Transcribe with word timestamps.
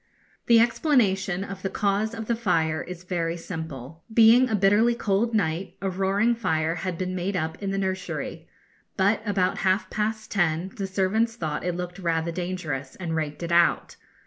The 0.47 0.59
explanation 0.59 1.43
of 1.43 1.61
the 1.61 1.69
cause 1.69 2.15
of 2.15 2.25
the 2.25 2.35
fire 2.35 2.81
is 2.81 3.03
very 3.03 3.37
simple. 3.37 4.03
Being 4.11 4.49
a 4.49 4.55
bitterly 4.55 4.95
cold 4.95 5.35
night, 5.35 5.75
a 5.79 5.91
roaring 5.91 6.33
fire 6.33 6.73
had 6.73 6.97
been 6.97 7.13
made 7.13 7.35
up 7.37 7.61
in 7.61 7.69
the 7.69 7.77
nursery, 7.77 8.47
but 8.97 9.21
about 9.27 9.59
half 9.59 9.91
past 9.91 10.31
ten 10.31 10.69
the 10.75 10.87
servants 10.87 11.35
thought 11.35 11.63
it 11.63 11.75
looked 11.75 11.99
rather 11.99 12.31
dangerous 12.31 12.95
and 12.95 13.15
raked 13.15 13.43
it 13.43 13.51
out. 13.51 13.95